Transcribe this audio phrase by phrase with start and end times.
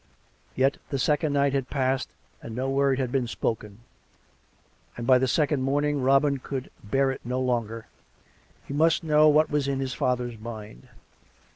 [0.55, 2.09] Yet the second night had passed
[2.41, 3.81] and no word had been spoken,
[4.97, 7.85] and by the second morning Robin could bear it no longer;
[8.67, 10.87] he must know what was in his father's mind.